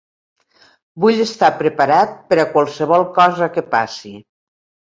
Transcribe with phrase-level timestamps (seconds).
[1.03, 4.17] Vull estar preparat per a qualsevol cosa que passi.